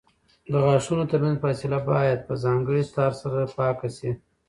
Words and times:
د 0.51 0.53
غاښونو 0.65 1.03
ترمنځ 1.11 1.37
فاصله 1.43 1.77
باید 1.91 2.19
په 2.27 2.33
ځانګړي 2.43 2.83
تار 2.95 3.11
سره 3.21 3.39
پاکه 3.57 3.89
شي. 3.97 4.11